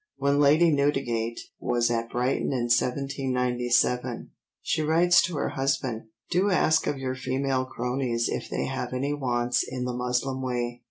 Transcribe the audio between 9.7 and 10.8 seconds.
the muslin way.